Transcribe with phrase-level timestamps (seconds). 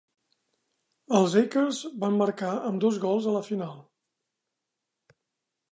[1.19, 3.79] Els Akers van marcar ambdós gols a la final.